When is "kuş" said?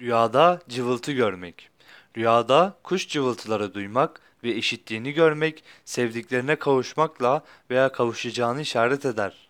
2.82-3.08